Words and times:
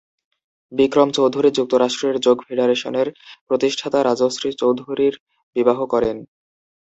বিক্রম 0.71 1.09
চৌধুরী 1.11 1.49
যুক্তরাষ্ট্রের 1.51 2.15
যোগ 2.19 2.37
ফেডারেশনের 2.47 3.07
প্রতিষ্ঠাতা 3.47 3.99
রাজশ্রী 4.03 4.49
চৌধুরীর 4.53 5.13
বিবাহ 5.55 5.79
করেন। 5.85 6.17